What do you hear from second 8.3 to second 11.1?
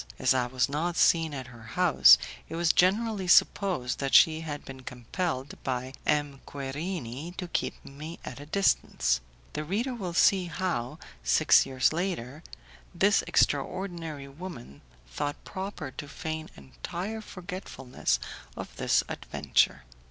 a distance. The reader will see how,